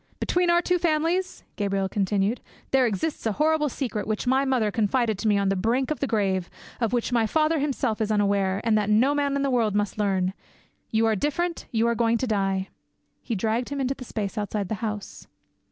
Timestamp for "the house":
14.69-15.27